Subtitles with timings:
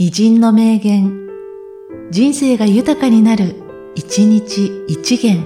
[0.00, 1.28] 偉人の名言、
[2.12, 3.56] 人生が豊かになる、
[3.96, 5.42] 一日一元。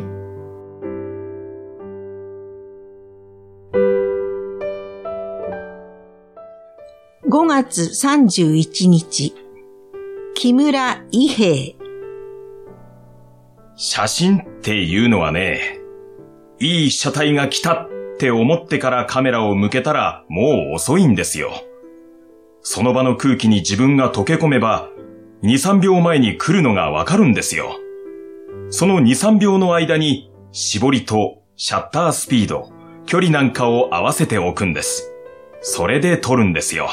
[7.26, 9.34] 5月31日、
[10.34, 11.74] 木村伊兵
[13.74, 15.80] 写真っていうのはね、
[16.60, 17.88] いい車体が来たっ
[18.18, 21.52] て思ってからカメラを向けたらもう遅いんですよ。
[22.62, 24.88] その場の空気に自分が溶け込めば、
[25.42, 27.76] 2、3秒前に来るのがわかるんですよ。
[28.70, 32.70] その2、3秒の間に、絞りとシャッタースピード、
[33.06, 35.12] 距離なんかを合わせておくんです。
[35.60, 36.88] それで撮るんですよ。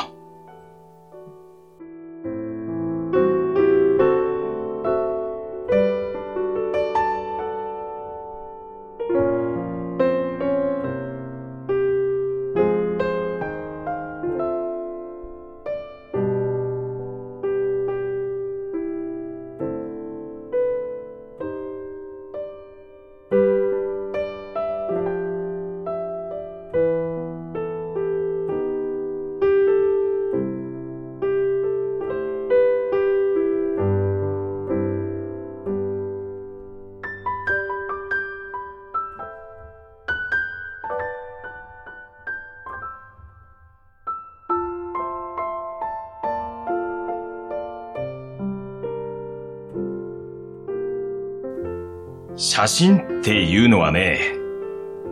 [52.41, 54.37] 写真っていうのはね、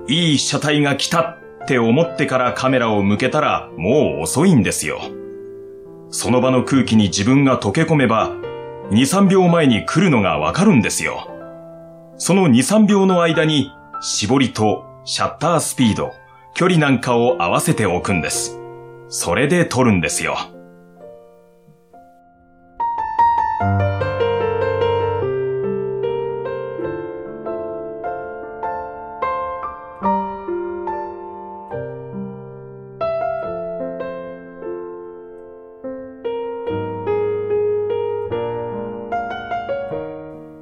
[0.08, 1.22] いい車体が来た
[1.64, 5.02] って思ってからカメラを向けたらもう遅いんですよ。
[6.10, 8.30] その場の空気に自分が溶け込めば、
[8.92, 11.30] 2、3秒前に来るのがわかるんですよ。
[12.18, 16.14] その2、3秒の間に、絞りとシャッタースピード、
[16.54, 18.58] 距離なんかを合わせておくんです。
[19.10, 20.38] それで撮るんですよ。